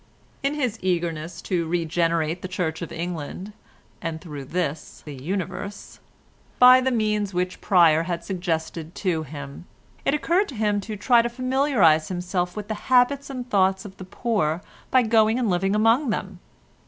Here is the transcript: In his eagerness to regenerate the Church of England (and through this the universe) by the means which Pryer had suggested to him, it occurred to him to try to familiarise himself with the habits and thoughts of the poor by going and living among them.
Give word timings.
In 0.41 0.55
his 0.55 0.79
eagerness 0.81 1.43
to 1.43 1.67
regenerate 1.67 2.41
the 2.41 2.47
Church 2.47 2.81
of 2.81 2.91
England 2.91 3.53
(and 4.01 4.19
through 4.19 4.45
this 4.45 5.03
the 5.05 5.13
universe) 5.13 5.99
by 6.57 6.81
the 6.81 6.89
means 6.89 7.35
which 7.35 7.61
Pryer 7.61 8.01
had 8.01 8.23
suggested 8.23 8.95
to 8.95 9.21
him, 9.21 9.65
it 10.03 10.15
occurred 10.15 10.47
to 10.49 10.55
him 10.55 10.81
to 10.81 10.95
try 10.97 11.21
to 11.21 11.29
familiarise 11.29 12.07
himself 12.07 12.57
with 12.57 12.67
the 12.67 12.89
habits 12.89 13.29
and 13.29 13.47
thoughts 13.47 13.85
of 13.85 13.97
the 13.97 14.05
poor 14.05 14.63
by 14.89 15.03
going 15.03 15.37
and 15.37 15.51
living 15.51 15.75
among 15.75 16.09
them. 16.09 16.39